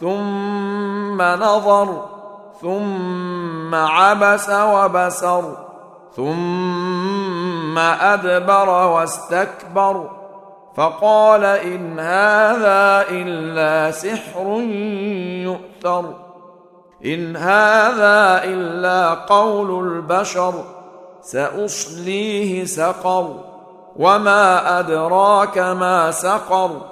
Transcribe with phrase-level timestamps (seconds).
[0.00, 2.04] ثم نظر
[2.60, 5.56] ثم عبس وبسر
[6.16, 10.10] ثم أدبر واستكبر.
[10.76, 14.46] فقال إن هذا إلا سحر
[15.44, 16.04] يؤثر
[17.04, 20.54] إن هذا إلا قول البشر
[21.22, 23.34] سأصليه سقر
[23.96, 26.91] وما أدراك ما سقر.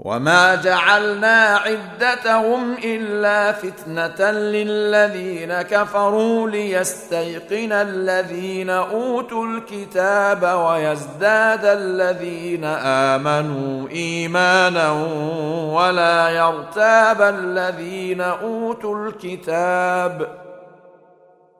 [0.00, 12.64] وما جعلنا عدتهم الا فتنه للذين كفروا ليستيقن الذين اوتوا الكتاب ويزداد الذين
[13.14, 14.92] امنوا ايمانا
[15.72, 20.43] ولا يرتاب الذين اوتوا الكتاب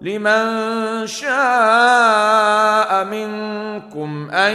[0.00, 4.54] لمن شاء منكم أن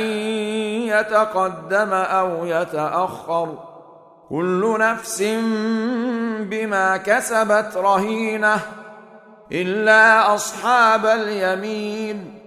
[0.87, 3.57] يتقدم أو يتأخر.
[4.29, 5.23] كل نفس
[6.39, 8.59] بما كسبت رهينة
[9.51, 12.39] إلا أصحاب اليمين.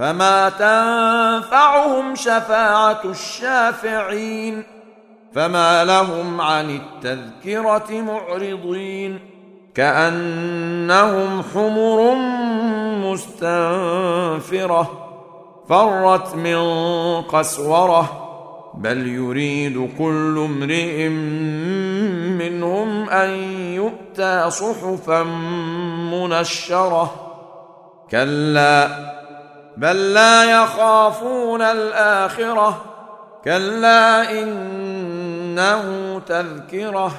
[0.00, 4.62] فما تنفعهم شفاعه الشافعين
[5.34, 9.18] فما لهم عن التذكره معرضين
[9.74, 12.14] كانهم حمر
[13.10, 14.90] مستنفره
[15.68, 16.60] فرت من
[17.22, 18.26] قسوره
[18.74, 21.08] بل يريد كل امرئ
[22.38, 23.30] منهم ان
[23.74, 25.22] يؤتى صحفا
[26.12, 27.14] منشره
[28.10, 29.19] كلا
[29.80, 32.84] بل لا يخافون الآخرة.
[33.44, 35.84] كلا إنه
[36.26, 37.12] تذكرة.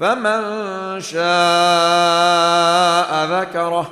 [0.00, 0.40] فمن
[1.00, 1.20] شاء
[3.24, 3.86] ذكره.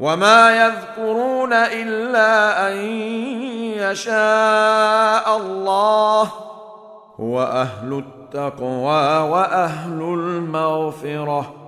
[0.00, 2.76] وما يذكرون إلا أن
[3.76, 6.32] يشاء الله.
[7.20, 11.65] هو أهل التقوى وأهل المغفرة.